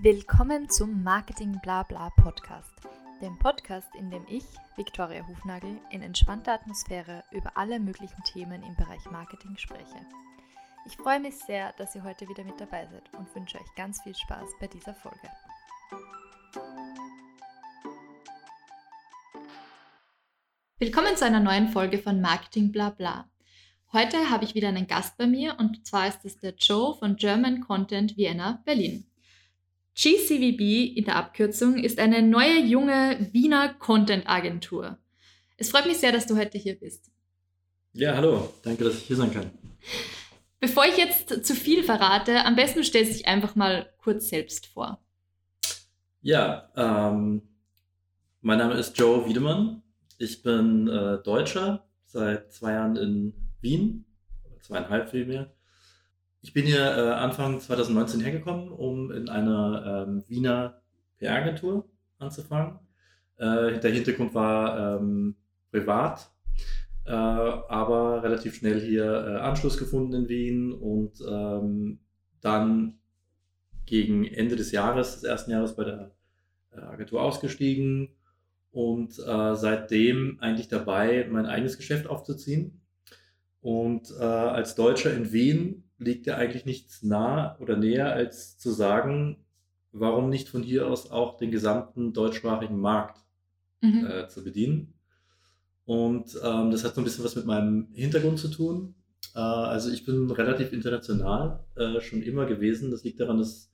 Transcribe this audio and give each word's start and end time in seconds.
Willkommen 0.00 0.70
zum 0.70 1.02
Marketing 1.02 1.58
Blabla 1.60 2.10
Podcast, 2.10 2.72
dem 3.20 3.36
Podcast, 3.40 3.88
in 3.98 4.12
dem 4.12 4.24
ich, 4.28 4.44
Viktoria 4.76 5.26
Hufnagel, 5.26 5.76
in 5.90 6.02
entspannter 6.02 6.52
Atmosphäre 6.52 7.24
über 7.32 7.56
alle 7.56 7.80
möglichen 7.80 8.22
Themen 8.22 8.62
im 8.62 8.76
Bereich 8.76 9.04
Marketing 9.10 9.56
spreche. 9.56 10.06
Ich 10.86 10.96
freue 10.96 11.18
mich 11.18 11.34
sehr, 11.34 11.72
dass 11.78 11.96
ihr 11.96 12.04
heute 12.04 12.28
wieder 12.28 12.44
mit 12.44 12.60
dabei 12.60 12.86
seid 12.86 13.12
und 13.18 13.34
wünsche 13.34 13.58
euch 13.58 13.74
ganz 13.74 14.00
viel 14.02 14.14
Spaß 14.14 14.50
bei 14.60 14.68
dieser 14.68 14.94
Folge. 14.94 15.28
Willkommen 20.78 21.16
zu 21.16 21.24
einer 21.24 21.40
neuen 21.40 21.70
Folge 21.70 21.98
von 21.98 22.20
Marketing 22.20 22.70
Blabla. 22.70 23.28
Heute 23.92 24.30
habe 24.30 24.44
ich 24.44 24.54
wieder 24.54 24.68
einen 24.68 24.86
Gast 24.86 25.18
bei 25.18 25.26
mir 25.26 25.56
und 25.58 25.84
zwar 25.84 26.06
ist 26.06 26.24
es 26.24 26.38
der 26.38 26.54
Joe 26.54 26.94
von 26.94 27.16
German 27.16 27.62
Content 27.62 28.16
Vienna 28.16 28.62
Berlin. 28.64 29.04
GCVB 30.00 30.96
in 30.96 31.06
der 31.06 31.16
Abkürzung 31.16 31.76
ist 31.76 31.98
eine 31.98 32.22
neue 32.22 32.60
junge 32.60 33.30
Wiener 33.32 33.74
Content 33.74 34.28
Agentur. 34.28 34.96
Es 35.56 35.70
freut 35.70 35.86
mich 35.86 35.98
sehr, 35.98 36.12
dass 36.12 36.26
du 36.28 36.36
heute 36.36 36.56
hier 36.56 36.78
bist. 36.78 37.10
Ja, 37.94 38.14
hallo, 38.14 38.54
danke, 38.62 38.84
dass 38.84 38.98
ich 38.98 39.02
hier 39.02 39.16
sein 39.16 39.32
kann. 39.32 39.50
Bevor 40.60 40.84
ich 40.86 40.96
jetzt 40.96 41.44
zu 41.44 41.52
viel 41.52 41.82
verrate, 41.82 42.44
am 42.44 42.54
besten 42.54 42.84
stellst 42.84 43.10
du 43.10 43.16
dich 43.16 43.26
einfach 43.26 43.56
mal 43.56 43.92
kurz 43.98 44.28
selbst 44.28 44.68
vor. 44.68 45.02
Ja, 46.20 46.70
ähm, 46.76 47.42
mein 48.40 48.58
Name 48.58 48.74
ist 48.74 48.96
Joe 48.96 49.28
Wiedemann. 49.28 49.82
Ich 50.16 50.44
bin 50.44 50.86
äh, 50.86 51.18
Deutscher, 51.24 51.88
seit 52.04 52.52
zwei 52.52 52.74
Jahren 52.74 52.94
in 52.94 53.34
Wien, 53.60 54.04
zweieinhalb 54.60 55.10
vielmehr. 55.10 55.52
Ich 56.48 56.54
bin 56.54 56.64
hier 56.64 56.80
äh, 56.80 57.10
Anfang 57.10 57.60
2019 57.60 58.22
hergekommen, 58.22 58.70
um 58.70 59.10
in 59.10 59.28
einer 59.28 60.06
ähm, 60.08 60.24
Wiener 60.28 60.80
PR-Agentur 61.18 61.86
anzufangen. 62.16 62.78
Äh, 63.36 63.78
der 63.78 63.90
Hintergrund 63.90 64.34
war 64.34 64.96
ähm, 64.98 65.36
privat, 65.70 66.30
äh, 67.04 67.10
aber 67.10 68.22
relativ 68.22 68.54
schnell 68.54 68.80
hier 68.80 69.04
äh, 69.04 69.40
Anschluss 69.40 69.76
gefunden 69.76 70.14
in 70.14 70.28
Wien 70.30 70.72
und 70.72 71.20
ähm, 71.20 71.98
dann 72.40 72.94
gegen 73.84 74.24
Ende 74.24 74.56
des 74.56 74.72
Jahres, 74.72 75.16
des 75.16 75.24
ersten 75.24 75.50
Jahres 75.50 75.76
bei 75.76 75.84
der 75.84 76.12
äh, 76.70 76.80
Agentur 76.80 77.20
ausgestiegen 77.20 78.08
und 78.70 79.18
äh, 79.18 79.54
seitdem 79.54 80.38
eigentlich 80.40 80.68
dabei, 80.68 81.28
mein 81.30 81.44
eigenes 81.44 81.76
Geschäft 81.76 82.06
aufzuziehen. 82.06 82.80
Und 83.60 84.12
als 84.12 84.76
Deutscher 84.76 85.12
in 85.12 85.32
Wien 85.32 85.87
liegt 85.98 86.26
ja 86.26 86.36
eigentlich 86.36 86.64
nichts 86.64 87.02
nah 87.02 87.58
oder 87.58 87.76
näher, 87.76 88.12
als 88.12 88.58
zu 88.58 88.70
sagen, 88.70 89.44
warum 89.92 90.28
nicht 90.28 90.48
von 90.48 90.62
hier 90.62 90.86
aus 90.86 91.10
auch 91.10 91.36
den 91.36 91.50
gesamten 91.50 92.12
deutschsprachigen 92.12 92.78
Markt 92.78 93.18
mhm. 93.80 94.06
äh, 94.06 94.28
zu 94.28 94.44
bedienen. 94.44 94.94
Und 95.84 96.38
ähm, 96.44 96.70
das 96.70 96.84
hat 96.84 96.94
so 96.94 97.00
ein 97.00 97.04
bisschen 97.04 97.24
was 97.24 97.36
mit 97.36 97.46
meinem 97.46 97.88
Hintergrund 97.92 98.38
zu 98.38 98.48
tun. 98.48 98.94
Äh, 99.34 99.38
also 99.38 99.90
ich 99.90 100.04
bin 100.04 100.30
relativ 100.30 100.72
international 100.72 101.64
äh, 101.76 102.00
schon 102.00 102.22
immer 102.22 102.46
gewesen. 102.46 102.90
Das 102.90 103.04
liegt 103.04 103.20
daran, 103.20 103.38
dass 103.38 103.72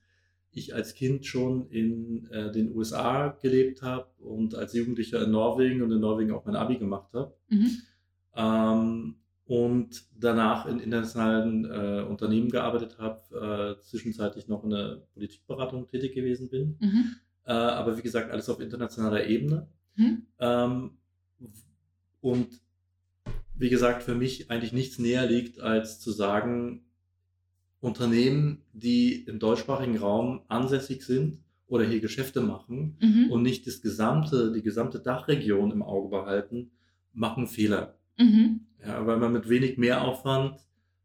ich 0.51 0.73
als 0.73 0.93
Kind 0.93 1.25
schon 1.25 1.69
in 1.69 2.27
äh, 2.31 2.51
den 2.51 2.73
USA 2.73 3.37
gelebt 3.41 3.81
habe 3.81 4.07
und 4.19 4.55
als 4.55 4.73
Jugendlicher 4.73 5.21
in 5.23 5.31
Norwegen 5.31 5.81
und 5.81 5.91
in 5.91 5.99
Norwegen 5.99 6.31
auch 6.31 6.45
mein 6.45 6.55
Abi 6.55 6.77
gemacht 6.77 7.13
habe. 7.13 7.35
Mhm. 7.49 7.71
Ähm, 8.35 9.15
und 9.45 10.05
danach 10.19 10.65
in 10.65 10.79
internationalen 10.79 11.65
äh, 11.65 12.01
Unternehmen 12.01 12.49
gearbeitet 12.49 12.97
habe, 12.97 13.77
äh, 13.77 13.81
zwischenzeitlich 13.81 14.47
noch 14.47 14.63
in 14.63 14.71
der 14.71 15.03
Politikberatung 15.13 15.87
tätig 15.87 16.15
gewesen 16.15 16.49
bin. 16.49 16.77
Mhm. 16.79 17.15
Äh, 17.45 17.51
aber 17.51 17.97
wie 17.97 18.01
gesagt, 18.01 18.31
alles 18.31 18.49
auf 18.49 18.59
internationaler 18.59 19.27
Ebene. 19.27 19.67
Mhm. 19.95 20.23
Ähm, 20.39 20.91
und 22.21 22.47
wie 23.55 23.69
gesagt, 23.69 24.01
für 24.03 24.15
mich 24.15 24.49
eigentlich 24.49 24.73
nichts 24.73 24.97
näher 24.97 25.27
liegt, 25.27 25.59
als 25.59 25.99
zu 25.99 26.11
sagen, 26.11 26.81
Unternehmen, 27.79 28.63
die 28.73 29.25
im 29.25 29.37
deutschsprachigen 29.37 29.97
Raum 29.97 30.41
ansässig 30.47 31.03
sind 31.03 31.37
oder 31.67 31.85
hier 31.85 31.99
Geschäfte 31.99 32.41
machen 32.41 32.97
mhm. 32.99 33.31
und 33.31 33.43
nicht 33.43 33.67
das 33.67 33.81
gesamte, 33.81 34.51
die 34.51 34.63
gesamte 34.63 34.99
Dachregion 34.99 35.71
im 35.71 35.83
Auge 35.83 36.09
behalten, 36.09 36.71
machen 37.13 37.45
Fehler. 37.45 37.95
Mhm. 38.17 38.61
Ja, 38.85 39.05
weil 39.05 39.17
man 39.17 39.33
mit 39.33 39.49
wenig 39.49 39.77
Mehraufwand 39.77 40.59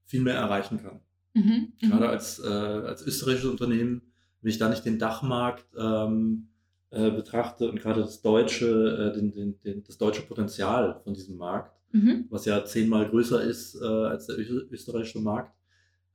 viel 0.07 0.21
mehr 0.21 0.35
erreichen 0.35 0.83
kann. 0.83 1.01
Mhm. 1.35 1.73
mhm. 1.81 1.89
Gerade 1.89 2.09
als, 2.09 2.39
äh, 2.39 2.47
als 2.47 3.03
österreichisches 3.07 3.51
Unternehmen, 3.51 4.03
wenn 4.43 4.51
ich 4.51 4.59
da 4.59 4.69
nicht 4.69 4.85
den 4.85 4.99
Dachmarkt 4.99 5.67
ähm, 5.79 6.49
äh, 6.91 7.11
betrachte 7.11 7.71
und 7.71 7.81
gerade 7.81 8.01
das 8.01 8.21
deutsche, 8.23 9.13
äh, 9.13 9.17
den, 9.17 9.33
den, 9.33 9.61
den, 9.63 9.85
das 9.85 9.99
deutsche 9.99 10.23
Potenzial 10.23 11.01
von 11.05 11.15
diesem 11.15 11.37
Markt, 11.37 11.73
mhm. 11.93 12.27
was 12.31 12.45
ja 12.47 12.65
zehnmal 12.65 13.09
größer 13.09 13.43
ist 13.43 13.77
äh, 13.81 13.85
als 13.85 14.27
der 14.27 14.37
österreichische 14.39 15.21
Markt, 15.21 15.55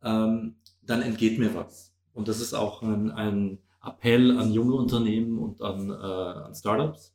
ähm, 0.03 0.55
dann 0.81 1.01
entgeht 1.01 1.39
mir 1.39 1.55
was. 1.55 1.93
Und 2.13 2.27
das 2.27 2.41
ist 2.41 2.53
auch 2.53 2.81
ein, 2.81 3.11
ein 3.11 3.59
Appell 3.81 4.37
an 4.37 4.51
junge 4.51 4.73
Unternehmen 4.73 5.37
und 5.39 5.61
an, 5.61 5.89
äh, 5.89 5.93
an 5.93 6.55
Startups, 6.55 7.13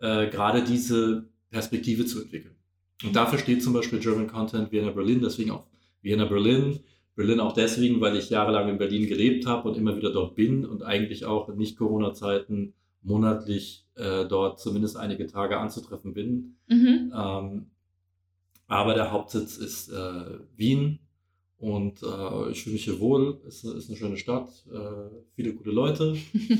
äh, 0.00 0.28
gerade 0.28 0.62
diese 0.62 1.28
Perspektive 1.50 2.04
zu 2.04 2.22
entwickeln. 2.22 2.57
Und 3.04 3.14
dafür 3.14 3.38
steht 3.38 3.62
zum 3.62 3.72
Beispiel 3.72 4.00
German 4.00 4.26
Content 4.26 4.72
Vienna 4.72 4.90
Berlin, 4.90 5.20
deswegen 5.22 5.52
auch 5.52 5.66
Vienna 6.02 6.24
Berlin. 6.24 6.80
Berlin 7.14 7.40
auch 7.40 7.52
deswegen, 7.52 8.00
weil 8.00 8.16
ich 8.16 8.30
jahrelang 8.30 8.68
in 8.68 8.78
Berlin 8.78 9.08
gelebt 9.08 9.46
habe 9.46 9.68
und 9.68 9.76
immer 9.76 9.96
wieder 9.96 10.12
dort 10.12 10.36
bin 10.36 10.64
und 10.64 10.82
eigentlich 10.84 11.24
auch 11.24 11.48
in 11.48 11.56
Nicht-Corona-Zeiten 11.56 12.74
monatlich 13.02 13.86
äh, 13.96 14.26
dort 14.26 14.60
zumindest 14.60 14.96
einige 14.96 15.26
Tage 15.26 15.58
anzutreffen 15.58 16.14
bin. 16.14 16.56
Mhm. 16.68 17.12
Ähm, 17.14 17.66
aber 18.68 18.94
der 18.94 19.10
Hauptsitz 19.10 19.56
ist 19.56 19.88
äh, 19.88 20.38
Wien 20.56 21.00
und 21.58 22.02
äh, 22.02 22.50
ich 22.50 22.62
fühle 22.62 22.74
mich 22.74 22.84
hier 22.84 23.00
wohl. 23.00 23.40
Es 23.46 23.64
ist 23.64 23.88
eine 23.88 23.96
schöne 23.96 24.16
Stadt, 24.16 24.50
äh, 24.72 25.10
viele 25.34 25.54
gute 25.54 25.70
Leute, 25.70 26.16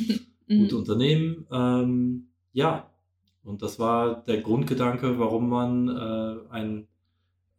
gute 0.48 0.74
mhm. 0.74 0.78
Unternehmen. 0.80 1.46
Ähm, 1.52 2.28
ja, 2.52 2.90
und 3.42 3.62
das 3.62 3.78
war 3.78 4.22
der 4.24 4.40
Grundgedanke, 4.40 5.18
warum 5.18 5.48
man 5.48 5.88
äh, 5.88 6.36
ein, 6.50 6.88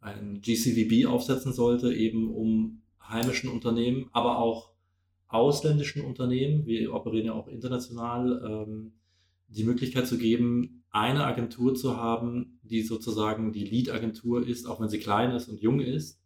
ein 0.00 0.40
GCVB 0.40 1.06
aufsetzen 1.06 1.52
sollte, 1.52 1.92
eben 1.92 2.32
um 2.32 2.82
heimischen 3.02 3.50
Unternehmen, 3.50 4.08
aber 4.12 4.38
auch 4.38 4.70
ausländischen 5.28 6.04
Unternehmen, 6.04 6.66
wir 6.66 6.92
operieren 6.92 7.26
ja 7.26 7.32
auch 7.32 7.48
international, 7.48 8.66
ähm, 8.68 8.92
die 9.48 9.64
Möglichkeit 9.64 10.06
zu 10.06 10.18
geben, 10.18 10.84
eine 10.90 11.24
Agentur 11.24 11.74
zu 11.74 11.96
haben, 11.96 12.58
die 12.62 12.82
sozusagen 12.82 13.52
die 13.52 13.64
Lead-Agentur 13.64 14.46
ist, 14.46 14.66
auch 14.66 14.80
wenn 14.80 14.88
sie 14.88 14.98
klein 14.98 15.32
ist 15.32 15.48
und 15.48 15.60
jung 15.60 15.80
ist. 15.80 16.20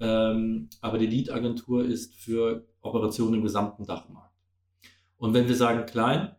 Ähm, 0.00 0.68
aber 0.80 0.98
die 0.98 1.06
Lead-Agentur 1.06 1.84
ist 1.84 2.14
für 2.14 2.66
Operationen 2.80 3.34
im 3.34 3.42
gesamten 3.42 3.84
Dachmarkt. 3.84 4.34
Und 5.16 5.34
wenn 5.34 5.48
wir 5.48 5.56
sagen 5.56 5.86
klein, 5.86 6.34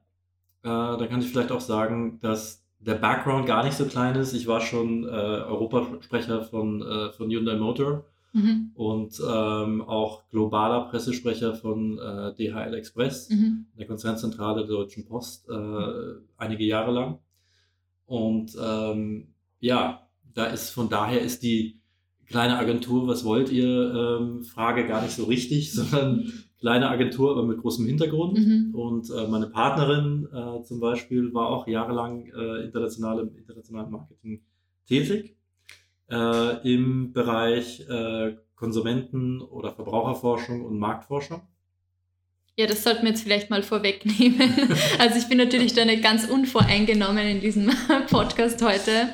äh, 0.64 0.68
da 0.68 1.08
kann 1.08 1.22
ich 1.22 1.30
vielleicht 1.30 1.52
auch 1.52 1.62
sagen, 1.62 2.20
dass 2.22 2.66
der 2.80 2.96
Background 2.96 3.46
gar 3.46 3.64
nicht 3.64 3.76
so 3.76 3.86
klein 3.86 4.16
ist. 4.16 4.34
Ich 4.34 4.48
war 4.48 4.62
schon 4.62 5.04
äh, 5.04 5.08
Europasprecher 5.08 6.44
von, 6.44 6.82
äh, 6.82 7.12
von 7.12 7.30
Hyundai 7.30 7.56
Motor 7.56 8.06
mhm. 8.34 8.72
und 8.74 9.20
ähm, 9.20 9.82
auch 9.82 10.24
globaler 10.30 10.90
Pressesprecher 10.90 11.56
von 11.56 11.98
äh, 12.00 12.34
DHL 12.36 12.74
Express, 12.74 13.30
mhm. 13.30 13.66
der 13.78 13.88
Konzernzentrale 13.88 14.66
der 14.66 14.78
Deutschen 14.78 15.06
Post, 15.06 15.50
äh, 15.50 15.54
einige 16.38 16.64
Jahre 16.64 16.92
lang. 16.92 17.20
Und 18.06 18.56
ähm, 18.62 19.28
ja, 19.60 20.08
da 20.34 20.46
ist 20.46 20.72
von 20.72 20.90
daher 20.90 21.22
ist 21.22 21.44
die 21.44 21.79
kleine 22.30 22.58
Agentur, 22.58 23.08
was 23.08 23.26
wollt 23.26 23.52
ihr, 23.52 24.20
ähm, 24.20 24.44
Frage 24.44 24.88
gar 24.88 25.02
nicht 25.02 25.16
so 25.16 25.26
richtig, 25.26 25.74
sondern 25.74 26.32
kleine 26.60 26.90
Agentur, 26.90 27.32
aber 27.32 27.44
mit 27.44 27.58
großem 27.58 27.86
Hintergrund. 27.86 28.38
Mhm. 28.38 28.76
Und 28.76 29.10
äh, 29.10 29.28
meine 29.28 29.48
Partnerin 29.48 30.28
äh, 30.32 30.64
zum 30.64 30.80
Beispiel 30.80 31.34
war 31.34 31.48
auch 31.48 31.68
jahrelang 31.68 32.28
äh, 32.28 32.64
international 32.64 33.20
im 33.20 33.36
internationalen 33.36 33.92
Marketing 33.92 34.42
tätig 34.88 35.36
äh, 36.10 36.74
im 36.74 37.14
Bereich 37.14 37.82
äh, 37.88 38.36
Konsumenten- 38.56 39.42
oder 39.42 39.72
Verbraucherforschung 39.72 40.66
und 40.66 40.78
Marktforschung. 40.80 41.42
Ja, 42.58 42.68
das 42.68 42.84
sollten 42.84 43.04
wir 43.04 43.12
jetzt 43.12 43.24
vielleicht 43.24 43.50
mal 43.50 43.64
vorwegnehmen. 43.64 44.54
Also 45.00 45.18
ich 45.18 45.30
bin 45.30 45.38
natürlich 45.38 45.74
da 45.74 45.86
nicht 45.86 46.04
ganz 46.04 46.30
unvoreingenommen 46.30 47.26
in 47.26 47.40
diesem 47.40 47.72
Podcast 48.10 48.62
heute, 48.62 49.10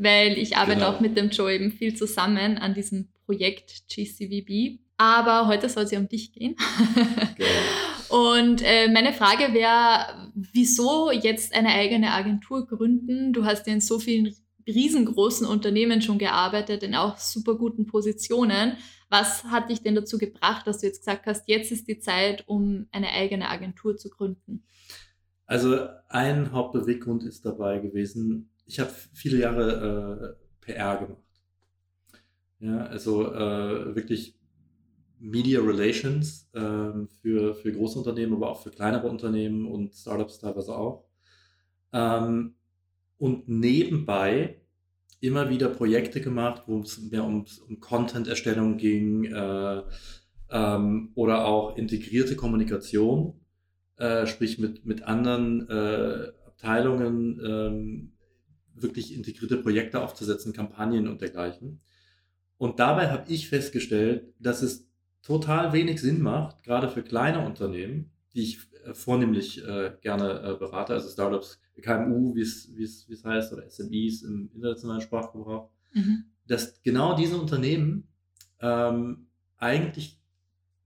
weil 0.00 0.38
ich 0.38 0.56
arbeite 0.56 0.80
genau. 0.80 0.92
auch 0.92 1.00
mit 1.00 1.16
dem 1.16 1.28
Joe 1.28 1.52
eben 1.52 1.72
viel 1.72 1.94
zusammen 1.94 2.56
an 2.56 2.72
diesem 2.74 3.08
Projekt 3.26 3.84
GCVB. 3.88 4.80
Aber 4.96 5.46
heute 5.46 5.68
soll 5.68 5.84
es 5.84 5.90
ja 5.90 5.98
um 5.98 6.08
dich 6.08 6.32
gehen. 6.32 6.56
Genau. 7.36 7.48
Und 8.32 8.62
äh, 8.62 8.88
meine 8.88 9.12
Frage 9.12 9.54
wäre, 9.54 10.30
wieso 10.34 11.10
jetzt 11.10 11.54
eine 11.54 11.68
eigene 11.68 12.12
Agentur 12.12 12.66
gründen? 12.66 13.32
Du 13.32 13.44
hast 13.44 13.66
ja 13.66 13.72
in 13.72 13.80
so 13.80 13.98
vielen 13.98 14.34
riesengroßen 14.66 15.46
Unternehmen 15.46 16.02
schon 16.02 16.18
gearbeitet, 16.18 16.82
in 16.82 16.94
auch 16.94 17.18
super 17.18 17.56
guten 17.56 17.86
Positionen. 17.86 18.76
Was 19.10 19.44
hat 19.44 19.70
dich 19.70 19.82
denn 19.82 19.94
dazu 19.94 20.18
gebracht, 20.18 20.66
dass 20.66 20.78
du 20.78 20.86
jetzt 20.86 21.00
gesagt 21.00 21.26
hast, 21.26 21.48
jetzt 21.48 21.72
ist 21.72 21.88
die 21.88 21.98
Zeit, 21.98 22.44
um 22.46 22.86
eine 22.90 23.10
eigene 23.10 23.48
Agentur 23.48 23.96
zu 23.96 24.10
gründen? 24.10 24.64
Also 25.46 25.88
ein 26.08 26.52
Hauptbeweggrund 26.52 27.24
ist 27.24 27.44
dabei 27.44 27.78
gewesen, 27.78 28.49
ich 28.70 28.78
habe 28.78 28.90
viele 29.12 29.38
Jahre 29.38 30.36
äh, 30.62 30.64
PR 30.64 30.96
gemacht. 30.98 31.22
Ja, 32.60 32.86
also 32.86 33.32
äh, 33.32 33.96
wirklich 33.96 34.38
Media 35.18 35.60
Relations 35.60 36.48
äh, 36.52 36.60
für, 37.20 37.54
für 37.56 37.72
große 37.72 37.98
Unternehmen, 37.98 38.34
aber 38.34 38.50
auch 38.50 38.62
für 38.62 38.70
kleinere 38.70 39.08
Unternehmen 39.08 39.66
und 39.66 39.94
Startups 39.94 40.38
teilweise 40.38 40.76
auch. 40.76 41.04
Ähm, 41.92 42.54
und 43.18 43.48
nebenbei 43.48 44.60
immer 45.20 45.50
wieder 45.50 45.68
Projekte 45.68 46.20
gemacht, 46.20 46.62
wo 46.66 46.80
es 46.80 47.10
mehr 47.10 47.24
um, 47.24 47.44
um 47.68 47.80
Content-Erstellung 47.80 48.76
ging 48.76 49.24
äh, 49.24 49.82
ähm, 50.50 51.10
oder 51.16 51.44
auch 51.44 51.76
integrierte 51.76 52.36
Kommunikation, 52.36 53.40
äh, 53.96 54.28
sprich 54.28 54.60
mit, 54.60 54.86
mit 54.86 55.02
anderen 55.02 55.68
äh, 55.68 56.28
Abteilungen 56.46 57.40
ähm, 57.44 58.12
wirklich 58.82 59.14
integrierte 59.14 59.56
Projekte 59.56 60.00
aufzusetzen, 60.02 60.52
Kampagnen 60.52 61.08
und 61.08 61.20
dergleichen. 61.20 61.80
Und 62.58 62.78
dabei 62.78 63.10
habe 63.10 63.30
ich 63.32 63.48
festgestellt, 63.48 64.34
dass 64.38 64.62
es 64.62 64.88
total 65.22 65.72
wenig 65.72 66.00
Sinn 66.00 66.20
macht, 66.22 66.62
gerade 66.62 66.88
für 66.88 67.02
kleine 67.02 67.44
Unternehmen, 67.44 68.10
die 68.34 68.42
ich 68.42 68.58
äh, 68.84 68.94
vornehmlich 68.94 69.64
äh, 69.64 69.92
gerne 70.00 70.42
äh, 70.42 70.56
berate, 70.56 70.94
also 70.94 71.08
Startups, 71.08 71.60
KMU, 71.80 72.34
wie 72.34 72.42
es 72.42 73.24
heißt, 73.24 73.52
oder 73.52 73.68
SMEs 73.68 74.22
im 74.22 74.50
internationalen 74.54 75.00
Sprachgebrauch, 75.00 75.70
mhm. 75.94 76.24
dass 76.46 76.82
genau 76.82 77.16
diese 77.16 77.38
Unternehmen 77.38 78.08
ähm, 78.60 79.28
eigentlich 79.56 80.20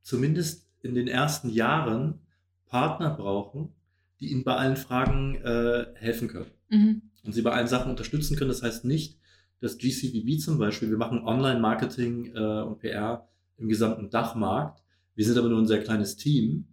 zumindest 0.02 0.69
in 0.82 0.94
den 0.94 1.08
ersten 1.08 1.49
Jahren 1.49 2.20
Partner 2.67 3.11
brauchen, 3.11 3.73
die 4.20 4.31
ihnen 4.31 4.44
bei 4.44 4.55
allen 4.55 4.76
Fragen 4.76 5.37
äh, 5.37 5.87
helfen 5.94 6.29
können 6.29 6.50
mhm. 6.69 7.02
Und 7.25 7.32
sie 7.32 7.43
bei 7.43 7.53
allen 7.53 7.67
Sachen 7.67 7.91
unterstützen 7.91 8.37
können. 8.37 8.50
Das 8.50 8.62
heißt 8.62 8.85
nicht, 8.85 9.19
dass 9.61 9.79
GCVB 9.79 10.41
zum 10.41 10.59
Beispiel, 10.59 10.91
wir 10.91 10.99
machen 10.99 11.25
Online-Marketing 11.25 12.32
äh, 12.35 12.62
und 12.62 12.79
PR 12.79 13.29
im 13.56 13.69
gesamten 13.69 14.11
Dachmarkt. 14.11 14.82
Wir 15.15 15.25
sind 15.25 15.38
aber 15.38 15.49
nur 15.49 15.59
ein 15.59 15.67
sehr 15.67 15.82
kleines 15.82 16.17
Team, 16.17 16.67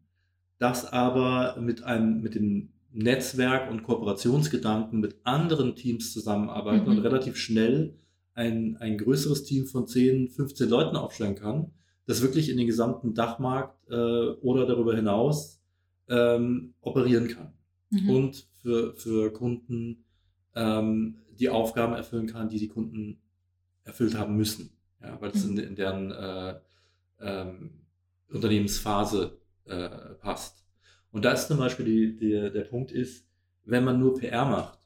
das 0.58 0.86
aber 0.86 1.58
mit 1.60 1.84
einem, 1.84 2.22
mit 2.22 2.36
dem 2.36 2.70
Netzwerk 2.94 3.72
und 3.72 3.84
Kooperationsgedanken 3.84 5.00
mit 5.00 5.16
anderen 5.24 5.76
Teams 5.76 6.12
zusammenarbeiten 6.12 6.90
mhm. 6.90 6.98
und 6.98 7.04
relativ 7.04 7.38
schnell 7.38 7.96
ein, 8.34 8.78
ein 8.78 8.98
größeres 8.98 9.44
Team 9.44 9.66
von 9.66 9.88
10, 9.88 10.30
15 10.30 10.70
Leuten 10.70 10.96
aufstellen 10.96 11.36
kann, 11.36 11.72
das 12.06 12.22
wirklich 12.22 12.50
in 12.50 12.58
den 12.58 12.68
gesamten 12.68 13.14
Dachmarkt 13.14 13.78
äh, 13.90 13.96
oder 14.42 14.66
darüber 14.66 14.96
hinaus 14.96 15.62
ähm, 16.10 16.74
operieren 16.82 17.28
kann 17.28 17.54
mhm. 17.90 18.10
und 18.10 18.48
für, 18.62 18.94
für 18.96 19.32
Kunden 19.32 20.04
ähm, 20.56 21.18
die 21.40 21.50
Aufgaben 21.50 21.94
erfüllen 21.94 22.28
kann, 22.28 22.50
die 22.50 22.60
die 22.60 22.68
Kunden 22.68 23.22
erfüllt 23.84 24.18
haben 24.18 24.36
müssen, 24.36 24.72
ja, 25.02 25.20
weil 25.22 25.32
es 25.32 25.46
mhm. 25.46 25.58
in, 25.58 25.64
in, 25.64 25.76
deren 25.76 26.12
äh, 26.12 26.60
ähm, 27.20 27.72
Unternehmensphase 28.30 29.38
äh, 29.66 29.90
passt. 30.20 30.64
Und 31.12 31.26
da 31.26 31.32
ist 31.32 31.48
zum 31.48 31.58
Beispiel 31.58 31.86
die, 31.86 32.16
die, 32.16 32.52
der 32.52 32.64
Punkt 32.64 32.92
ist, 32.92 33.26
wenn 33.64 33.84
man 33.84 34.00
nur 34.00 34.16
PR 34.16 34.46
macht 34.46 34.80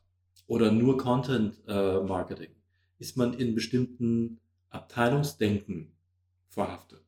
oder 0.48 0.72
nur 0.72 0.98
Content 0.98 1.56
äh, 1.68 2.00
Marketing, 2.02 2.50
ist 2.98 3.18
man 3.18 3.34
in 3.34 3.56
bestimmten 3.56 4.40
Abteilungsdenken 4.70 5.92
verhaftet. 6.48 7.02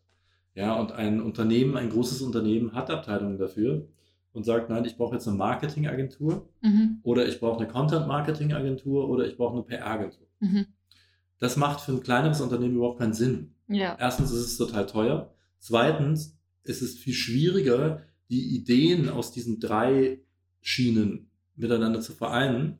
Ja, 0.53 0.73
und 0.79 0.91
ein 0.91 1.21
Unternehmen, 1.21 1.77
ein 1.77 1.89
großes 1.89 2.21
Unternehmen 2.21 2.73
hat 2.73 2.89
Abteilungen 2.89 3.37
dafür 3.37 3.87
und 4.33 4.43
sagt, 4.43 4.69
nein, 4.69 4.85
ich 4.85 4.97
brauche 4.97 5.15
jetzt 5.15 5.27
eine 5.27 5.37
Marketingagentur 5.37 6.49
mhm. 6.61 6.99
oder 7.03 7.27
ich 7.27 7.39
brauche 7.39 7.59
eine 7.59 7.67
Content-Marketing-Agentur 7.67 9.09
oder 9.09 9.25
ich 9.25 9.35
brauche 9.37 9.53
eine 9.53 9.63
PR-Agentur. 9.63 10.27
Mhm. 10.39 10.67
Das 11.39 11.57
macht 11.57 11.81
für 11.81 11.93
ein 11.93 12.03
kleineres 12.03 12.41
Unternehmen 12.41 12.75
überhaupt 12.75 12.99
keinen 12.99 13.13
Sinn. 13.13 13.55
Ja. 13.67 13.95
Erstens 13.99 14.31
ist 14.31 14.45
es 14.45 14.57
total 14.57 14.85
teuer. 14.85 15.33
Zweitens 15.59 16.37
ist 16.63 16.81
es 16.81 16.97
viel 16.97 17.13
schwieriger, 17.13 18.01
die 18.29 18.55
Ideen 18.55 19.09
aus 19.09 19.31
diesen 19.31 19.59
drei 19.59 20.19
Schienen 20.61 21.29
miteinander 21.55 22.01
zu 22.01 22.13
vereinen. 22.13 22.79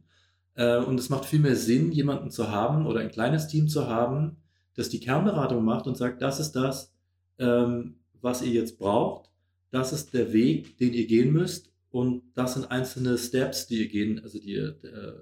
Äh, 0.56 0.78
und 0.78 1.00
es 1.00 1.10
macht 1.10 1.26
viel 1.26 1.40
mehr 1.40 1.56
Sinn, 1.56 1.92
jemanden 1.92 2.32
zu 2.32 2.52
haben 2.52 2.86
oder 2.86 3.00
ein 3.00 3.12
kleines 3.12 3.48
Team 3.48 3.68
zu 3.68 3.88
haben, 3.88 4.38
das 4.76 4.90
die 4.90 5.00
Kernberatung 5.00 5.64
macht 5.64 5.88
und 5.88 5.98
sagt, 5.98 6.22
das 6.22 6.40
ist 6.40 6.54
das, 6.54 6.94
ähm, 7.40 8.00
was 8.22 8.42
ihr 8.42 8.52
jetzt 8.52 8.78
braucht, 8.78 9.30
das 9.72 9.94
ist 9.94 10.14
der 10.14 10.34
Weg, 10.34 10.78
den 10.78 10.94
ihr 10.94 11.08
gehen 11.08 11.34
müsst 11.34 11.72
und 11.90 12.24
das 12.36 12.54
sind 12.54 12.72
einzelne 12.72 13.18
Steps, 13.18 13.68
die 13.68 13.82
ihr 13.82 13.88
gehen, 13.88 14.20
also 14.24 14.40
die 14.40 14.52
ihr 14.52 14.84
äh, 14.84 15.14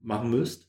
machen 0.00 0.30
müsst. 0.30 0.68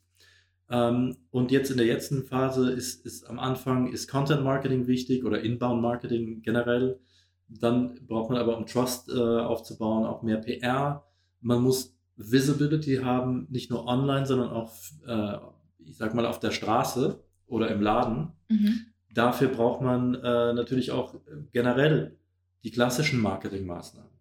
Ähm, 0.69 1.17
und 1.29 1.51
jetzt 1.51 1.71
in 1.71 1.77
der 1.77 1.85
jetzigen 1.85 2.23
Phase 2.23 2.71
ist, 2.71 3.05
ist 3.05 3.29
am 3.29 3.39
Anfang 3.39 3.91
ist 3.91 4.09
Content 4.09 4.43
Marketing 4.43 4.87
wichtig 4.87 5.25
oder 5.25 5.41
Inbound 5.41 5.81
Marketing 5.81 6.41
generell. 6.41 6.99
Dann 7.47 7.99
braucht 8.07 8.29
man 8.29 8.39
aber, 8.39 8.57
um 8.57 8.65
Trust 8.65 9.09
äh, 9.09 9.13
aufzubauen, 9.13 10.05
auch 10.05 10.23
mehr 10.23 10.37
PR. 10.37 11.05
Man 11.41 11.61
muss 11.61 11.95
Visibility 12.15 12.97
haben, 12.97 13.47
nicht 13.49 13.69
nur 13.69 13.85
online, 13.85 14.25
sondern 14.25 14.49
auch, 14.49 14.73
äh, 15.05 15.37
ich 15.79 15.97
sag 15.97 16.13
mal, 16.13 16.25
auf 16.25 16.39
der 16.39 16.51
Straße 16.51 17.23
oder 17.45 17.69
im 17.69 17.81
Laden. 17.81 18.31
Mhm. 18.49 18.85
Dafür 19.13 19.49
braucht 19.49 19.81
man 19.81 20.15
äh, 20.15 20.53
natürlich 20.53 20.91
auch 20.91 21.15
generell 21.51 22.17
die 22.63 22.71
klassischen 22.71 23.19
Marketingmaßnahmen. 23.19 24.11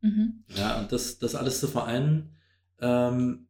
Mhm. 0.00 0.44
Ja, 0.56 0.80
und 0.80 0.92
das, 0.92 1.18
das 1.18 1.34
alles 1.34 1.60
zu 1.60 1.68
vereinen, 1.68 2.30
ähm, 2.80 3.48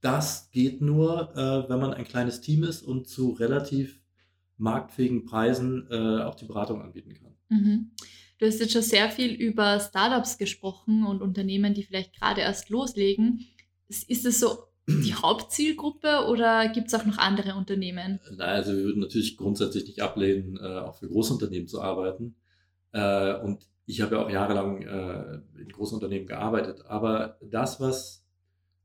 das 0.00 0.50
geht 0.50 0.80
nur, 0.80 1.34
äh, 1.36 1.68
wenn 1.68 1.80
man 1.80 1.94
ein 1.94 2.04
kleines 2.04 2.40
Team 2.40 2.62
ist 2.62 2.82
und 2.82 3.08
zu 3.08 3.30
relativ 3.32 4.00
marktfähigen 4.58 5.24
Preisen 5.24 5.86
äh, 5.90 6.22
auch 6.22 6.34
die 6.34 6.44
Beratung 6.44 6.80
anbieten 6.82 7.14
kann. 7.14 7.34
Mhm. 7.48 7.90
Du 8.38 8.46
hast 8.46 8.60
jetzt 8.60 8.72
schon 8.72 8.82
sehr 8.82 9.10
viel 9.10 9.32
über 9.32 9.80
Startups 9.80 10.36
gesprochen 10.36 11.04
und 11.06 11.22
Unternehmen, 11.22 11.74
die 11.74 11.82
vielleicht 11.82 12.14
gerade 12.18 12.42
erst 12.42 12.68
loslegen. 12.68 13.46
Ist 13.88 14.26
es 14.26 14.40
so 14.40 14.58
die 14.86 15.14
Hauptzielgruppe 15.22 16.26
oder 16.28 16.68
gibt 16.68 16.88
es 16.88 16.94
auch 16.94 17.06
noch 17.06 17.18
andere 17.18 17.54
Unternehmen? 17.54 18.20
Nein, 18.30 18.40
also 18.40 18.72
wir 18.72 18.84
würden 18.84 19.00
natürlich 19.00 19.36
grundsätzlich 19.36 19.86
nicht 19.86 20.02
ablehnen, 20.02 20.58
äh, 20.58 20.78
auch 20.80 20.98
für 20.98 21.08
Großunternehmen 21.08 21.66
zu 21.66 21.80
arbeiten. 21.80 22.36
Äh, 22.96 23.40
und 23.40 23.68
ich 23.84 24.00
habe 24.00 24.16
ja 24.16 24.22
auch 24.22 24.30
jahrelang 24.30 24.82
äh, 24.82 25.40
in 25.60 25.68
Großunternehmen 25.68 26.26
gearbeitet. 26.26 26.84
Aber 26.86 27.38
das, 27.42 27.80
was 27.80 28.24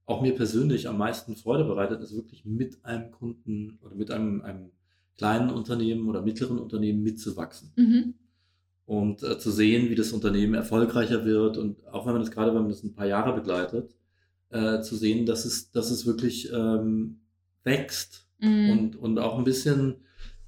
auch 0.05 0.21
mir 0.21 0.35
persönlich 0.35 0.89
am 0.89 0.97
meisten 0.97 1.35
Freude 1.35 1.63
bereitet, 1.63 2.01
ist 2.01 2.15
wirklich 2.15 2.45
mit 2.45 2.83
einem 2.83 3.11
Kunden 3.11 3.79
oder 3.81 3.95
mit 3.95 4.11
einem, 4.11 4.41
einem 4.41 4.71
kleinen 5.17 5.49
Unternehmen 5.49 6.09
oder 6.09 6.21
mittleren 6.21 6.59
Unternehmen 6.59 7.01
mitzuwachsen. 7.03 7.71
Mhm 7.75 8.13
und 8.91 9.23
äh, 9.23 9.39
zu 9.39 9.51
sehen, 9.51 9.89
wie 9.89 9.95
das 9.95 10.11
Unternehmen 10.11 10.53
erfolgreicher 10.53 11.23
wird 11.23 11.57
und 11.57 11.87
auch 11.87 12.05
wenn 12.05 12.11
man 12.11 12.21
das 12.21 12.31
gerade, 12.31 12.53
wenn 12.53 12.63
man 12.63 12.71
das 12.71 12.83
ein 12.83 12.93
paar 12.93 13.05
Jahre 13.05 13.33
begleitet, 13.33 13.95
äh, 14.49 14.81
zu 14.81 14.97
sehen, 14.97 15.25
dass 15.25 15.45
es, 15.45 15.71
dass 15.71 15.91
es 15.91 16.05
wirklich 16.05 16.51
ähm, 16.51 17.21
wächst 17.63 18.27
mhm. 18.39 18.69
und, 18.69 18.95
und 18.97 19.17
auch 19.19 19.37
ein 19.37 19.45
bisschen 19.45 19.95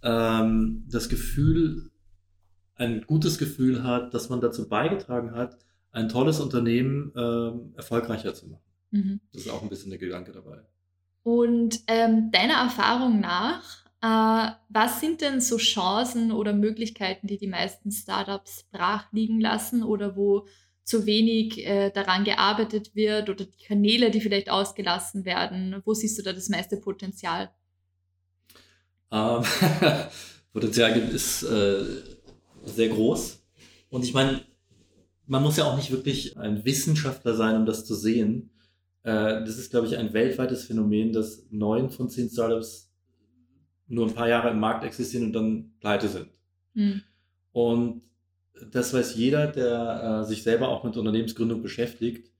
ähm, 0.02 0.84
das 0.90 1.08
Gefühl, 1.08 1.90
ein 2.76 3.02
gutes 3.02 3.38
Gefühl 3.38 3.84
hat, 3.84 4.14
dass 4.14 4.30
man 4.30 4.42
dazu 4.42 4.68
beigetragen 4.68 5.32
hat, 5.34 5.58
ein 5.92 6.10
tolles 6.10 6.40
Unternehmen 6.40 7.12
ähm, 7.16 7.74
erfolgreicher 7.76 8.34
zu 8.34 8.48
machen. 8.48 8.64
Mhm. 8.92 9.20
Das 9.32 9.44
ist 9.44 9.50
auch 9.50 9.62
ein 9.62 9.70
bisschen 9.70 9.92
der 9.92 10.00
Gedanke 10.00 10.32
dabei. 10.32 10.60
Und 11.24 11.82
ähm, 11.88 12.32
deiner 12.32 12.56
Erfahrung 12.56 13.20
nach, 13.20 13.86
äh, 14.02 14.52
was 14.70 15.00
sind 15.00 15.22
denn 15.22 15.40
so 15.40 15.58
Chancen 15.58 16.32
oder 16.32 16.54
Möglichkeiten, 16.54 17.28
die 17.28 17.38
die 17.38 17.48
meisten 17.48 17.92
Startups 17.92 18.66
brach 18.72 19.12
liegen 19.12 19.40
lassen 19.40 19.84
oder 19.84 20.16
wo 20.16 20.48
zu 20.84 21.06
wenig 21.06 21.66
äh, 21.66 21.92
daran 21.92 22.26
gearbeitet 22.26 22.94
wird 22.94 23.30
oder 23.30 23.46
die 23.46 23.66
Kanäle, 23.66 24.12
die 24.12 24.20
vielleicht 24.20 24.50
ausgelassen 24.50 25.24
werden? 25.24 25.82
Wo 25.86 25.94
siehst 25.94 26.18
du 26.18 26.24
da 26.24 26.34
das 26.34 26.50
meiste 26.50 26.78
Potenzial? 26.78 27.52
Ähm, 29.12 29.44
Potenzial 30.54 30.98
ist 30.98 31.44
äh, 31.44 31.86
sehr 32.76 32.90
groß. 32.90 33.44
Und 33.90 34.04
ich 34.04 34.14
meine, 34.14 34.42
man 35.26 35.44
muss 35.44 35.58
ja 35.58 35.66
auch 35.66 35.78
nicht 35.78 35.92
wirklich 35.92 36.38
ein 36.38 36.66
Wissenschaftler 36.66 37.36
sein, 37.36 37.56
um 37.56 37.66
das 37.66 37.86
zu 37.86 37.96
sehen. 37.96 38.50
Äh, 39.04 39.44
das 39.46 39.58
ist, 39.58 39.72
glaube 39.72 39.88
ich, 39.88 39.98
ein 39.98 40.14
weltweites 40.14 40.66
Phänomen, 40.66 41.14
dass 41.14 41.46
neun 41.50 41.90
von 41.90 42.10
zehn 42.10 42.30
Startups 42.30 42.92
nur 43.88 44.08
ein 44.08 44.14
paar 44.14 44.28
Jahre 44.28 44.50
im 44.50 44.60
Markt 44.60 44.84
existieren 44.84 45.28
und 45.28 45.34
dann 45.34 45.74
pleite 45.80 46.08
sind. 46.08 46.30
Mhm. 46.74 47.04
Und 47.52 48.02
das 48.72 48.94
weiß 48.94 49.16
jeder, 49.16 49.48
der 49.48 50.22
äh, 50.22 50.28
sich 50.28 50.44
selber 50.44 50.70
auch 50.70 50.84
mit 50.84 50.98
Unternehmensgründung 50.98 51.62
beschäftigt. 51.62 52.32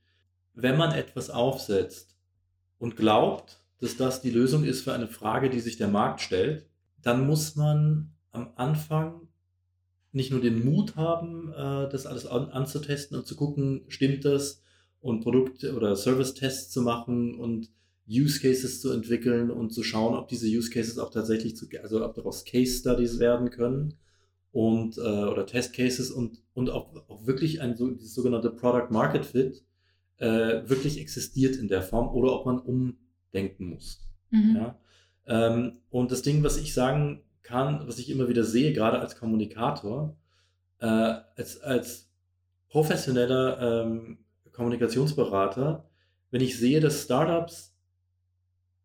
Wenn 0.54 0.78
man 0.78 0.92
etwas 0.92 1.30
aufsetzt 1.30 2.16
und 2.78 2.96
glaubt, 2.96 3.60
dass 3.80 3.98
das 3.98 4.22
die 4.22 4.30
Lösung 4.30 4.64
ist 4.64 4.84
für 4.84 4.94
eine 4.94 5.08
Frage, 5.08 5.50
die 5.50 5.60
sich 5.60 5.78
der 5.78 5.88
Markt 5.88 6.22
stellt, 6.22 6.66
dann 7.02 7.28
muss 7.28 7.56
man 7.56 8.14
am 8.32 8.54
Anfang 8.56 9.28
nicht 10.14 10.32
nur 10.32 10.42
den 10.42 10.64
Mut 10.64 10.96
haben, 10.96 11.52
äh, 11.52 11.90
das 11.90 12.06
alles 12.06 12.26
an, 12.26 12.50
anzutesten 12.50 13.18
und 13.18 13.26
zu 13.26 13.36
gucken, 13.36 13.84
stimmt 13.88 14.26
das 14.26 14.62
und 15.02 15.22
Produkt- 15.22 15.64
oder 15.66 15.96
Service-Tests 15.96 16.72
zu 16.72 16.82
machen 16.82 17.36
und 17.36 17.70
Use 18.08 18.40
Cases 18.40 18.82
zu 18.82 18.92
entwickeln 18.92 19.50
und 19.50 19.72
zu 19.72 19.84
schauen, 19.84 20.16
ob 20.16 20.28
diese 20.28 20.48
Use 20.48 20.70
Cases 20.70 20.98
auch 21.00 21.10
tatsächlich 21.10 21.56
zu, 21.56 21.68
also 21.82 22.06
ob 22.06 22.14
daraus 22.14 22.46
Case 22.46 22.80
Studies 22.80 23.20
werden 23.20 23.50
können 23.50 23.96
und 24.52 24.98
äh, 24.98 25.02
oder 25.02 25.46
Test 25.46 25.74
Cases 25.74 26.12
und, 26.12 26.44
und 26.54 26.70
auch, 26.70 26.94
auch 27.10 27.26
wirklich 27.26 27.62
ein 27.62 27.76
so, 27.76 27.90
dieses 27.90 28.14
sogenannte 28.14 28.52
Product 28.52 28.92
Market 28.92 29.26
Fit 29.26 29.64
äh, 30.18 30.62
wirklich 30.68 31.00
existiert 31.00 31.56
in 31.56 31.68
der 31.68 31.82
Form 31.82 32.10
oder 32.10 32.34
ob 32.34 32.46
man 32.46 32.60
umdenken 32.60 33.66
muss. 33.66 34.02
Mhm. 34.30 34.56
Ja? 34.56 34.80
Ähm, 35.26 35.80
und 35.90 36.12
das 36.12 36.22
Ding, 36.22 36.44
was 36.44 36.58
ich 36.58 36.74
sagen 36.74 37.24
kann, 37.44 37.88
was 37.88 38.00
ich 38.00 38.10
immer 38.10 38.28
wieder 38.30 38.44
sehe, 38.44 38.74
gerade 38.74 39.00
als 39.00 39.18
Kommunikator, 39.18 40.18
äh, 40.80 40.86
als, 40.86 41.62
als 41.62 42.10
professioneller 42.70 43.84
ähm, 43.86 44.18
Kommunikationsberater, 44.54 45.88
wenn 46.32 46.42
ich 46.42 46.58
sehe, 46.58 46.80
dass 46.80 47.04
Startups 47.04 47.76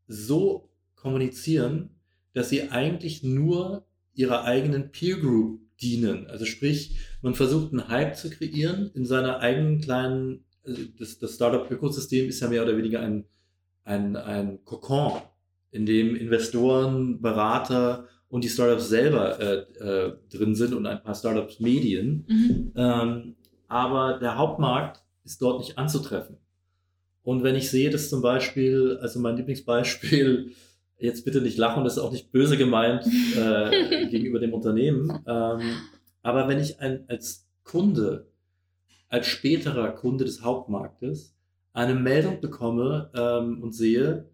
so 0.06 0.70
kommunizieren, 0.94 1.90
dass 2.34 2.50
sie 2.50 2.70
eigentlich 2.70 3.22
nur 3.22 3.86
ihrer 4.14 4.44
eigenen 4.44 4.90
Peer 4.90 5.18
Group 5.18 5.60
dienen. 5.80 6.26
Also 6.26 6.44
sprich, 6.44 6.98
man 7.22 7.34
versucht 7.34 7.72
einen 7.72 7.88
Hype 7.88 8.16
zu 8.16 8.30
kreieren 8.30 8.90
in 8.94 9.06
seiner 9.06 9.40
eigenen 9.40 9.80
kleinen, 9.80 10.44
also 10.64 10.82
das, 10.98 11.18
das 11.18 11.34
Startup-Ökosystem 11.34 12.28
ist 12.28 12.40
ja 12.40 12.48
mehr 12.48 12.64
oder 12.64 12.76
weniger 12.76 13.00
ein, 13.00 13.24
ein, 13.84 14.16
ein 14.16 14.64
Kokon, 14.64 15.22
in 15.70 15.86
dem 15.86 16.16
Investoren, 16.16 17.20
Berater 17.20 18.08
und 18.28 18.44
die 18.44 18.49
Startups 18.49 18.88
selber 18.88 19.40
äh, 19.40 19.56
äh, 19.78 20.12
drin 20.30 20.54
sind 20.54 20.75
und 20.75 20.87
ein 20.87 21.02
paar 21.02 21.14
Startups 21.14 21.61
Medien. 21.61 22.25
Mhm. 22.28 22.73
Ähm, 22.76 23.37
aber 23.68 24.18
der 24.18 24.37
Hauptmarkt 24.37 25.02
ist 25.25 25.40
dort 25.42 25.61
nicht 25.61 25.78
anzutreffen. 25.78 26.37
Und 27.23 27.42
wenn 27.42 27.56
ich 27.56 27.70
sehe, 27.70 27.90
dass 27.90 28.08
zum 28.08 28.23
Beispiel, 28.23 28.99
also 29.00 29.20
mein 29.20 29.37
Lieblingsbeispiel, 29.37 30.52
jetzt 30.99 31.25
bitte 31.25 31.40
nicht 31.40 31.58
lachen, 31.58 31.85
das 31.85 31.97
ist 31.97 32.02
auch 32.02 32.12
nicht 32.12 32.32
böse 32.32 32.56
gemeint 32.56 33.06
äh, 33.37 34.06
gegenüber 34.11 34.38
dem 34.40 34.52
Unternehmen, 34.52 35.23
ähm, 35.26 35.61
aber 36.23 36.49
wenn 36.49 36.58
ich 36.58 36.80
ein, 36.80 37.04
als 37.08 37.47
Kunde, 37.62 38.26
als 39.08 39.26
späterer 39.26 39.90
Kunde 39.92 40.25
des 40.25 40.42
Hauptmarktes 40.42 41.37
eine 41.73 41.94
Meldung 41.94 42.40
bekomme 42.40 43.11
ähm, 43.14 43.62
und 43.62 43.73
sehe, 43.73 44.28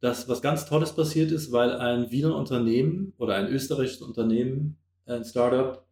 dass 0.00 0.28
was 0.28 0.42
ganz 0.42 0.66
Tolles 0.66 0.94
passiert 0.94 1.32
ist, 1.32 1.50
weil 1.50 1.72
ein 1.72 2.10
Wiener 2.10 2.36
Unternehmen 2.36 3.12
oder 3.18 3.34
ein 3.34 3.48
österreichisches 3.48 4.02
Unternehmen, 4.02 4.76
ein 5.06 5.24
Startup, 5.24 5.84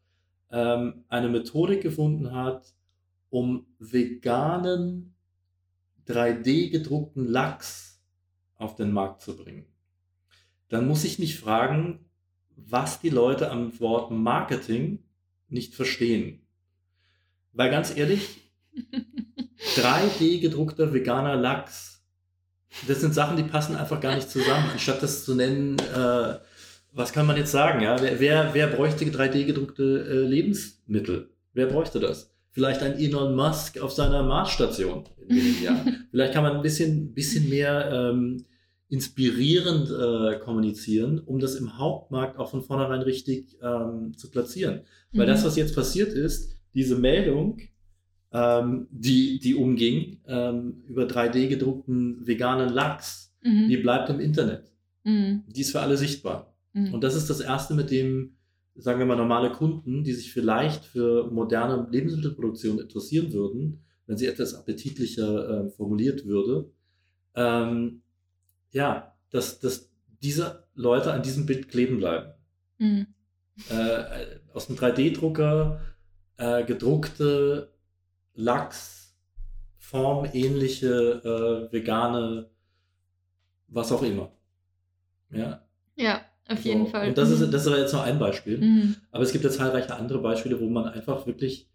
ähm, 0.50 1.04
eine 1.08 1.28
Methodik 1.28 1.82
gefunden 1.82 2.32
hat, 2.32 2.74
um 3.30 3.66
veganen 3.78 5.14
3D 6.06 6.70
gedruckten 6.70 7.26
Lachs 7.26 8.00
auf 8.54 8.76
den 8.76 8.92
Markt 8.92 9.22
zu 9.22 9.36
bringen. 9.36 9.66
Dann 10.68 10.86
muss 10.86 11.04
ich 11.04 11.18
mich 11.18 11.38
fragen, 11.38 12.06
was 12.56 13.00
die 13.00 13.10
Leute 13.10 13.50
am 13.50 13.78
Wort 13.80 14.10
Marketing 14.10 15.04
nicht 15.48 15.74
verstehen. 15.74 16.46
Weil 17.52 17.70
ganz 17.70 17.96
ehrlich, 17.96 18.52
3D 19.76 20.40
gedruckter 20.40 20.92
veganer 20.92 21.36
Lachs 21.36 21.95
das 22.86 23.00
sind 23.00 23.14
Sachen, 23.14 23.36
die 23.36 23.42
passen 23.42 23.76
einfach 23.76 24.00
gar 24.00 24.14
nicht 24.14 24.30
zusammen. 24.30 24.70
Anstatt 24.72 25.02
das 25.02 25.24
zu 25.24 25.34
nennen, 25.34 25.78
äh, 25.78 26.34
was 26.92 27.12
kann 27.12 27.26
man 27.26 27.36
jetzt 27.36 27.52
sagen? 27.52 27.82
Ja? 27.82 28.00
Wer, 28.00 28.20
wer, 28.20 28.50
wer 28.54 28.66
bräuchte 28.68 29.04
3D-gedruckte 29.04 29.82
äh, 29.82 30.26
Lebensmittel? 30.26 31.30
Wer 31.52 31.66
bräuchte 31.66 32.00
das? 32.00 32.32
Vielleicht 32.50 32.82
ein 32.82 32.98
Elon 32.98 33.34
Musk 33.34 33.78
auf 33.80 33.92
seiner 33.92 34.22
Marsstation 34.22 35.04
in 35.20 35.36
wenigen 35.36 35.62
Jahren. 35.62 36.06
Vielleicht 36.10 36.32
kann 36.32 36.42
man 36.42 36.56
ein 36.56 36.62
bisschen, 36.62 37.12
bisschen 37.12 37.48
mehr 37.50 37.90
ähm, 37.92 38.44
inspirierend 38.88 39.90
äh, 39.90 40.38
kommunizieren, 40.38 41.18
um 41.18 41.38
das 41.38 41.56
im 41.56 41.76
Hauptmarkt 41.76 42.38
auch 42.38 42.50
von 42.50 42.62
vornherein 42.62 43.02
richtig 43.02 43.56
ähm, 43.62 44.14
zu 44.16 44.30
platzieren. 44.30 44.82
Weil 45.12 45.26
mhm. 45.26 45.30
das, 45.30 45.44
was 45.44 45.56
jetzt 45.56 45.74
passiert 45.74 46.12
ist, 46.12 46.50
diese 46.74 46.96
Meldung, 46.96 47.58
ähm, 48.36 48.86
die, 48.90 49.38
die 49.38 49.54
umging, 49.54 50.20
ähm, 50.26 50.82
über 50.86 51.04
3D 51.04 51.48
gedruckten 51.48 52.26
veganen 52.26 52.68
Lachs, 52.68 53.34
mhm. 53.42 53.68
die 53.68 53.78
bleibt 53.78 54.10
im 54.10 54.20
Internet. 54.20 54.70
Mhm. 55.04 55.44
Die 55.48 55.62
ist 55.62 55.72
für 55.72 55.80
alle 55.80 55.96
sichtbar. 55.96 56.54
Mhm. 56.74 56.92
Und 56.92 57.02
das 57.02 57.14
ist 57.14 57.30
das 57.30 57.40
Erste, 57.40 57.72
mit 57.72 57.90
dem, 57.90 58.36
sagen 58.74 58.98
wir 58.98 59.06
mal, 59.06 59.16
normale 59.16 59.52
Kunden, 59.52 60.04
die 60.04 60.12
sich 60.12 60.34
vielleicht 60.34 60.84
für 60.84 61.30
moderne 61.30 61.88
Lebensmittelproduktion 61.90 62.78
interessieren 62.78 63.32
würden, 63.32 63.80
wenn 64.06 64.18
sie 64.18 64.26
etwas 64.26 64.54
appetitlicher 64.54 65.64
äh, 65.64 65.70
formuliert 65.70 66.26
würde, 66.26 66.70
ähm, 67.34 68.02
ja, 68.72 69.14
dass, 69.30 69.60
dass 69.60 69.90
diese 70.22 70.64
Leute 70.74 71.12
an 71.12 71.22
diesem 71.22 71.46
Bild 71.46 71.68
kleben 71.68 71.98
bleiben. 71.98 72.32
Mhm. 72.78 73.06
Äh, 73.70 74.38
aus 74.52 74.68
einem 74.68 74.78
3D-Drucker 74.78 75.80
äh, 76.36 76.64
gedruckte 76.64 77.72
Lachs, 78.36 79.14
formähnliche, 79.78 81.68
äh, 81.70 81.72
vegane, 81.72 82.50
was 83.68 83.92
auch 83.92 84.02
immer. 84.02 84.30
Ja, 85.30 85.62
ja 85.96 86.20
auf 86.48 86.58
so. 86.62 86.68
jeden 86.68 86.86
Fall. 86.86 87.08
Und 87.08 87.18
das 87.18 87.30
ist, 87.30 87.40
mhm. 87.40 87.50
das 87.50 87.66
ist 87.66 87.76
jetzt 87.76 87.92
nur 87.92 88.02
ein 88.02 88.18
Beispiel. 88.18 88.58
Mhm. 88.58 88.96
Aber 89.10 89.22
es 89.22 89.32
gibt 89.32 89.44
ja 89.44 89.50
zahlreiche 89.50 89.94
andere 89.94 90.20
Beispiele, 90.20 90.60
wo 90.60 90.68
man 90.68 90.86
einfach 90.86 91.26
wirklich 91.26 91.68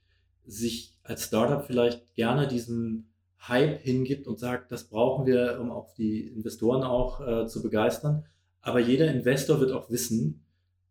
sich 0.46 0.98
als 1.04 1.26
Startup 1.26 1.66
vielleicht 1.66 2.14
gerne 2.16 2.48
diesen 2.48 3.12
Hype 3.48 3.82
hingibt 3.82 4.28
und 4.28 4.40
sagt, 4.40 4.72
das 4.72 4.88
brauchen 4.88 5.26
wir, 5.26 5.58
um 5.60 5.72
auch 5.72 5.94
die 5.96 6.28
Investoren 6.28 6.84
auch 6.84 7.26
äh, 7.26 7.48
zu 7.48 7.62
begeistern. 7.62 8.26
Aber 8.62 8.80
jeder 8.80 9.12
Investor 9.12 9.60
wird 9.60 9.72
auch 9.72 9.90
wissen, 9.90 10.46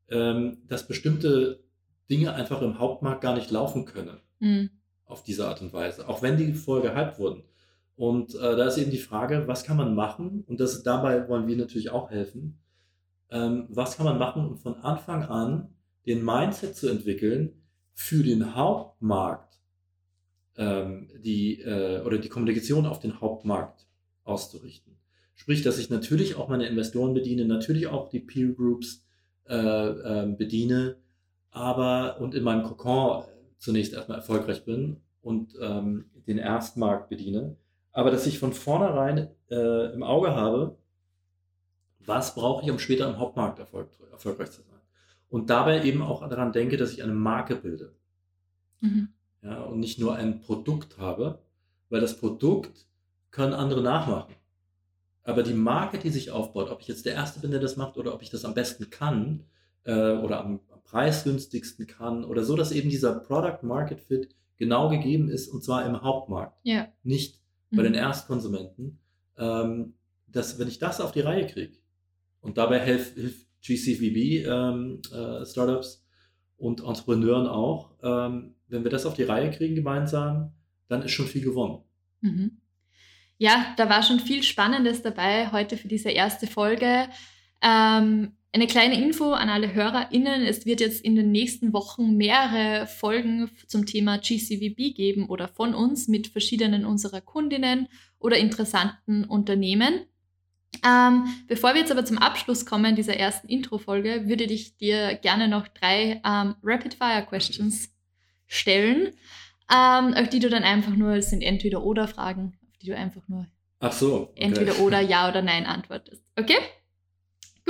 ähm, 0.08 0.58
dass 0.66 0.88
bestimmte 0.88 1.62
Dinge 2.10 2.34
einfach 2.34 2.60
im 2.62 2.80
Hauptmarkt 2.80 3.20
gar 3.20 3.34
nicht 3.34 3.52
laufen 3.52 3.84
können. 3.84 4.18
Mhm 4.40 4.70
auf 5.10 5.22
diese 5.22 5.46
Art 5.48 5.60
und 5.62 5.72
Weise, 5.72 6.08
auch 6.08 6.22
wenn 6.22 6.36
die 6.36 6.54
voll 6.54 6.82
gehypt 6.82 7.18
wurden. 7.18 7.42
Und 7.96 8.34
äh, 8.34 8.56
da 8.56 8.66
ist 8.66 8.78
eben 8.78 8.90
die 8.90 8.98
Frage, 8.98 9.46
was 9.46 9.64
kann 9.64 9.76
man 9.76 9.94
machen? 9.94 10.44
Und 10.46 10.58
das, 10.60 10.82
dabei 10.82 11.28
wollen 11.28 11.46
wir 11.46 11.56
natürlich 11.56 11.90
auch 11.90 12.10
helfen. 12.10 12.58
Ähm, 13.30 13.66
was 13.68 13.96
kann 13.96 14.06
man 14.06 14.18
machen, 14.18 14.46
um 14.46 14.56
von 14.56 14.76
Anfang 14.76 15.24
an 15.24 15.74
den 16.06 16.24
Mindset 16.24 16.76
zu 16.76 16.88
entwickeln, 16.88 17.52
für 17.92 18.22
den 18.22 18.54
Hauptmarkt 18.54 19.60
ähm, 20.56 21.10
die, 21.18 21.60
äh, 21.60 22.00
oder 22.00 22.18
die 22.18 22.28
Kommunikation 22.28 22.86
auf 22.86 23.00
den 23.00 23.20
Hauptmarkt 23.20 23.86
auszurichten. 24.24 24.96
Sprich, 25.34 25.62
dass 25.62 25.78
ich 25.78 25.90
natürlich 25.90 26.36
auch 26.36 26.48
meine 26.48 26.66
Investoren 26.66 27.14
bediene, 27.14 27.44
natürlich 27.44 27.86
auch 27.86 28.08
die 28.08 28.20
Peer 28.20 28.48
Groups 28.48 29.04
äh, 29.48 29.56
äh, 29.56 30.26
bediene, 30.36 30.96
aber 31.50 32.20
und 32.20 32.34
in 32.34 32.44
meinem 32.44 32.62
Kokon 32.62 33.24
zunächst 33.60 33.92
erstmal 33.92 34.18
erfolgreich 34.18 34.64
bin 34.64 34.96
und 35.22 35.54
ähm, 35.60 36.06
den 36.26 36.38
Erstmarkt 36.38 37.08
bediene, 37.08 37.56
aber 37.92 38.10
dass 38.10 38.26
ich 38.26 38.38
von 38.38 38.52
vornherein 38.52 39.28
äh, 39.50 39.92
im 39.92 40.02
Auge 40.02 40.34
habe, 40.34 40.76
was 42.00 42.34
brauche 42.34 42.64
ich, 42.64 42.70
um 42.70 42.78
später 42.78 43.08
im 43.08 43.18
Hauptmarkt 43.18 43.58
erfolg, 43.58 43.88
erfolgreich 44.10 44.50
zu 44.50 44.62
sein. 44.62 44.80
Und 45.28 45.50
dabei 45.50 45.84
eben 45.84 46.02
auch 46.02 46.26
daran 46.28 46.52
denke, 46.52 46.76
dass 46.76 46.92
ich 46.92 47.02
eine 47.02 47.12
Marke 47.12 47.54
bilde. 47.54 47.94
Mhm. 48.80 49.08
Ja, 49.42 49.62
und 49.62 49.78
nicht 49.78 49.98
nur 49.98 50.16
ein 50.16 50.40
Produkt 50.40 50.98
habe, 50.98 51.38
weil 51.88 52.00
das 52.00 52.18
Produkt 52.18 52.86
können 53.30 53.52
andere 53.52 53.82
nachmachen. 53.82 54.34
Aber 55.22 55.42
die 55.42 55.54
Marke, 55.54 55.98
die 55.98 56.10
sich 56.10 56.30
aufbaut, 56.30 56.70
ob 56.70 56.80
ich 56.80 56.88
jetzt 56.88 57.06
der 57.06 57.14
Erste 57.14 57.40
bin, 57.40 57.50
der 57.50 57.60
das 57.60 57.76
macht, 57.76 57.96
oder 57.96 58.14
ob 58.14 58.22
ich 58.22 58.30
das 58.30 58.44
am 58.44 58.54
besten 58.54 58.90
kann 58.90 59.44
äh, 59.84 60.12
oder 60.12 60.40
am, 60.40 60.60
preisgünstigsten 60.90 61.86
kann 61.86 62.24
oder 62.24 62.44
so, 62.44 62.56
dass 62.56 62.72
eben 62.72 62.90
dieser 62.90 63.14
Product 63.20 63.62
Market 63.62 64.00
Fit 64.00 64.34
genau 64.56 64.88
gegeben 64.88 65.28
ist 65.28 65.48
und 65.48 65.62
zwar 65.62 65.86
im 65.86 66.02
Hauptmarkt, 66.02 66.58
ja. 66.64 66.88
nicht 67.02 67.40
bei 67.70 67.78
mhm. 67.78 67.84
den 67.84 67.94
Erstkonsumenten. 67.94 68.98
Ähm, 69.38 69.94
dass, 70.26 70.58
wenn 70.58 70.68
ich 70.68 70.78
das 70.78 71.00
auf 71.00 71.12
die 71.12 71.20
Reihe 71.20 71.46
kriege 71.46 71.76
und 72.40 72.58
dabei 72.58 72.84
hilft, 72.84 73.14
hilft 73.14 73.46
GCVB 73.62 74.46
ähm, 74.46 75.02
äh, 75.12 75.44
Startups 75.44 76.04
und 76.56 76.80
Entrepreneuren 76.80 77.46
auch, 77.46 77.92
ähm, 78.02 78.54
wenn 78.68 78.84
wir 78.84 78.90
das 78.90 79.06
auf 79.06 79.14
die 79.14 79.24
Reihe 79.24 79.50
kriegen 79.50 79.74
gemeinsam, 79.74 80.52
dann 80.88 81.02
ist 81.02 81.12
schon 81.12 81.26
viel 81.26 81.42
gewonnen. 81.42 81.82
Mhm. 82.20 82.60
Ja, 83.38 83.74
da 83.76 83.88
war 83.88 84.02
schon 84.02 84.20
viel 84.20 84.42
Spannendes 84.42 85.02
dabei 85.02 85.50
heute 85.50 85.76
für 85.76 85.88
diese 85.88 86.10
erste 86.10 86.46
Folge. 86.46 87.08
Ähm, 87.62 88.36
eine 88.52 88.66
kleine 88.66 89.00
Info 89.00 89.32
an 89.32 89.48
alle 89.48 89.74
HörerInnen. 89.74 90.42
Es 90.42 90.66
wird 90.66 90.80
jetzt 90.80 91.04
in 91.04 91.14
den 91.14 91.30
nächsten 91.30 91.72
Wochen 91.72 92.16
mehrere 92.16 92.86
Folgen 92.86 93.50
zum 93.66 93.86
Thema 93.86 94.18
GCVB 94.18 94.94
geben 94.94 95.26
oder 95.28 95.46
von 95.48 95.74
uns 95.74 96.08
mit 96.08 96.26
verschiedenen 96.26 96.84
unserer 96.84 97.20
Kundinnen 97.20 97.88
oder 98.18 98.38
interessanten 98.38 99.24
Unternehmen. 99.24 100.06
Ähm, 100.84 101.24
bevor 101.46 101.74
wir 101.74 101.80
jetzt 101.80 101.92
aber 101.92 102.04
zum 102.04 102.18
Abschluss 102.18 102.64
kommen 102.64 102.96
dieser 102.96 103.16
ersten 103.16 103.48
Intro-Folge, 103.48 104.28
würde 104.28 104.44
ich 104.44 104.76
dir 104.76 105.14
gerne 105.14 105.48
noch 105.48 105.68
drei 105.68 106.20
ähm, 106.24 106.54
Rapid-Fire-Questions 106.62 107.90
stellen, 108.46 109.12
ähm, 109.72 110.14
auf 110.14 110.28
die 110.28 110.38
du 110.38 110.48
dann 110.48 110.62
einfach 110.62 110.94
nur, 110.94 111.12
es 111.14 111.30
sind 111.30 111.42
Entweder-Oder-Fragen, 111.42 112.58
auf 112.68 112.78
die 112.78 112.86
du 112.86 112.96
einfach 112.96 113.22
nur 113.28 113.46
Ach 113.80 113.92
so. 113.92 114.30
Okay. 114.30 114.42
entweder 114.42 114.78
oder 114.80 115.00
Ja 115.00 115.28
oder 115.28 115.42
Nein 115.42 115.66
antwortest. 115.66 116.22
Okay? 116.36 116.58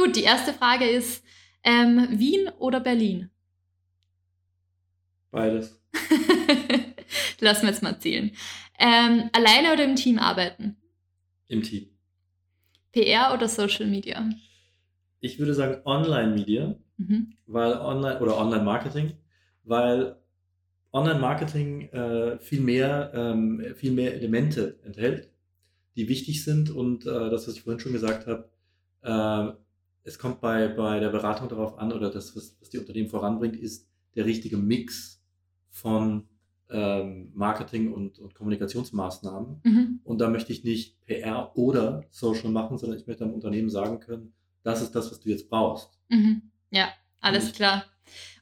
Gut, 0.02 0.16
die 0.16 0.23
erste 0.23 0.54
Frage 0.54 0.88
ist, 0.88 1.23
ähm, 1.62 2.09
Wien 2.12 2.49
oder 2.59 2.80
Berlin? 2.80 3.28
Beides. 5.30 5.78
Lassen 7.40 7.62
wir 7.62 7.69
jetzt 7.69 7.83
mal 7.83 7.99
zählen. 7.99 8.30
Ähm, 8.78 9.28
alleine 9.35 9.75
oder 9.75 9.85
im 9.85 9.97
Team 9.97 10.19
arbeiten? 10.19 10.78
Im 11.49 11.62
Team. 11.62 11.90
PR 12.92 13.35
oder 13.35 13.47
Social 13.47 13.87
Media? 13.87 14.26
Ich 15.21 15.38
würde 15.38 15.52
sagen 15.52 15.83
Online-Media, 15.85 16.76
Mhm. 16.97 17.35
weil 17.47 17.75
Online 17.75 18.21
oder 18.21 18.38
Online-Marketing, 18.38 19.12
weil 19.64 20.16
Online-Marketing 20.92 21.88
äh, 21.90 22.38
viel 22.38 22.61
mehr 22.61 23.11
ähm, 23.14 23.75
viel 23.76 23.92
mehr 23.92 24.14
Elemente 24.14 24.80
enthält, 24.83 25.28
die 25.97 26.09
wichtig 26.09 26.42
sind 26.42 26.71
und 26.71 27.04
äh, 27.04 27.28
das, 27.30 27.47
was 27.47 27.57
ich 27.57 27.62
vorhin 27.62 27.80
schon 27.80 27.92
gesagt 27.92 28.26
habe, 28.26 28.50
äh, 29.02 29.61
es 30.04 30.19
kommt 30.19 30.40
bei, 30.40 30.69
bei 30.69 31.00
der 31.00 31.11
Beratung 31.11 31.49
darauf 31.49 31.78
an 31.78 31.92
oder 31.92 32.11
das, 32.11 32.35
was, 32.37 32.57
was 32.61 32.71
die 32.71 32.78
Unternehmen 32.78 33.09
voranbringt, 33.09 33.57
ist 33.57 33.88
der 34.14 34.25
richtige 34.25 34.57
Mix 34.57 35.23
von 35.69 36.28
ähm, 36.71 37.30
Marketing 37.35 37.92
und, 37.92 38.19
und 38.19 38.35
Kommunikationsmaßnahmen. 38.35 39.61
Mhm. 39.62 40.00
Und 40.04 40.21
da 40.21 40.28
möchte 40.28 40.52
ich 40.52 40.64
nicht 40.64 41.04
PR 41.07 41.57
oder 41.57 42.04
Social 42.11 42.50
machen, 42.50 42.78
sondern 42.78 42.99
ich 42.99 43.07
möchte 43.07 43.25
einem 43.25 43.35
Unternehmen 43.35 43.71
sagen 43.71 44.00
können, 44.00 44.33
das 44.62 44.83
ist 44.83 44.95
das, 44.95 45.11
was 45.11 45.21
du 45.21 45.30
jetzt 45.30 45.49
brauchst. 45.49 45.99
Mhm. 46.09 46.42
Ja, 46.71 46.88
alles 47.21 47.45
Nicht. 47.45 47.57
klar. 47.57 47.85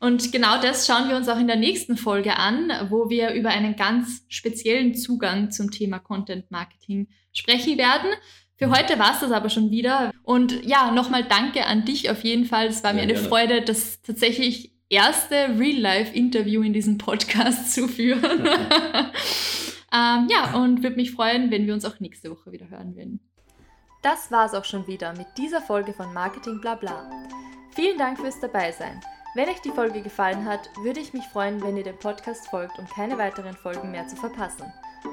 Und 0.00 0.32
genau 0.32 0.60
das 0.60 0.86
schauen 0.86 1.08
wir 1.08 1.16
uns 1.16 1.28
auch 1.28 1.38
in 1.38 1.46
der 1.46 1.56
nächsten 1.56 1.96
Folge 1.96 2.36
an, 2.36 2.70
wo 2.88 3.10
wir 3.10 3.32
über 3.32 3.50
einen 3.50 3.76
ganz 3.76 4.24
speziellen 4.28 4.94
Zugang 4.94 5.50
zum 5.50 5.70
Thema 5.70 5.98
Content 5.98 6.50
Marketing 6.50 7.08
sprechen 7.32 7.76
werden. 7.76 8.10
Für 8.58 8.70
heute 8.70 8.98
war 8.98 9.12
es 9.14 9.20
das 9.20 9.30
aber 9.30 9.50
schon 9.50 9.70
wieder. 9.70 10.12
Und 10.24 10.64
ja, 10.64 10.90
nochmal 10.90 11.22
danke 11.24 11.64
an 11.66 11.84
dich 11.84 12.10
auf 12.10 12.24
jeden 12.24 12.44
Fall. 12.44 12.66
Es 12.66 12.82
war 12.82 12.92
mir 12.92 12.98
Ja, 12.98 13.04
eine 13.04 13.14
gerne. 13.14 13.28
Freude, 13.28 13.62
das 13.62 14.02
tatsächlich 14.02 14.72
erste 14.88 15.56
Real-Life-Interview 15.58 16.62
in 16.62 16.72
diesem 16.72 16.98
Podcast 16.98 17.72
zu 17.72 17.86
führen. 17.86 18.20
ähm, 19.92 20.28
ja, 20.28 20.54
und 20.54 20.82
würde 20.82 20.96
mich 20.96 21.12
freuen, 21.12 21.52
wenn 21.52 21.66
wir 21.66 21.74
uns 21.74 21.84
auch 21.84 22.00
nächste 22.00 22.32
Woche 22.32 22.50
wieder 22.50 22.68
hören 22.68 22.96
würden. 22.96 23.20
Das 24.02 24.30
war's 24.32 24.54
auch 24.54 24.64
schon 24.64 24.86
wieder 24.88 25.12
mit 25.16 25.26
dieser 25.36 25.60
Folge 25.60 25.92
von 25.92 26.12
Marketing 26.12 26.60
Blabla. 26.60 27.10
Vielen 27.74 27.98
Dank 27.98 28.18
fürs 28.18 28.40
Dabeisein. 28.40 29.00
Wenn 29.34 29.48
euch 29.48 29.60
die 29.60 29.70
Folge 29.70 30.02
gefallen 30.02 30.44
hat, 30.46 30.68
würde 30.82 30.98
ich 30.98 31.12
mich 31.12 31.24
freuen, 31.26 31.62
wenn 31.62 31.76
ihr 31.76 31.84
dem 31.84 31.98
Podcast 31.98 32.48
folgt, 32.48 32.78
um 32.78 32.88
keine 32.88 33.18
weiteren 33.18 33.54
Folgen 33.54 33.92
mehr 33.92 34.08
zu 34.08 34.16
verpassen. 34.16 34.72